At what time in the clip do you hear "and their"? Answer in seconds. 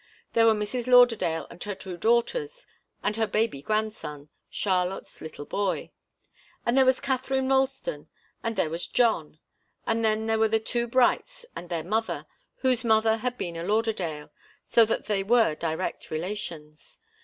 11.55-11.83